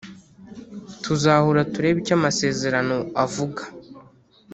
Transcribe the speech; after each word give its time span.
Tuzahura 1.03 1.61
turebe 1.73 1.97
icyo 2.01 2.13
amasezerano 2.19 2.97
avuga 3.25 3.61